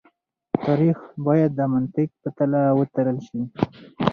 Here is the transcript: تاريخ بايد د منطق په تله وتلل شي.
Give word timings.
تاريخ 0.65 0.97
بايد 1.25 1.51
د 1.55 1.59
منطق 1.73 2.09
په 2.21 2.29
تله 2.37 2.61
وتلل 2.79 3.17
شي. 3.27 3.41